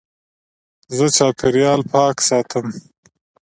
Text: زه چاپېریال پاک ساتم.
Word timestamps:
زه 0.95 1.05
چاپېریال 1.17 1.81
پاک 1.91 2.17
ساتم. 2.27 2.67